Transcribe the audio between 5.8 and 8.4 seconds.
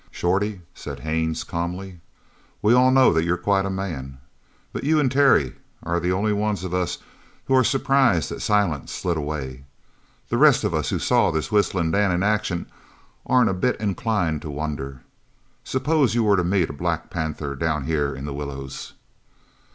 are the only ones of us who are surprised